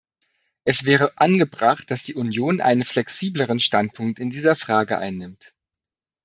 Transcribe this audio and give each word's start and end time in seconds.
Es 0.63 0.85
wäre 0.87 1.15
angebracht, 1.19 1.91
dass 1.91 2.01
die 2.01 2.15
Union 2.15 2.59
einen 2.59 2.83
flexibleren 2.83 3.59
Standpunkt 3.59 4.17
in 4.17 4.31
dieser 4.31 4.55
Frage 4.55 4.97
einnimmt. 4.97 5.53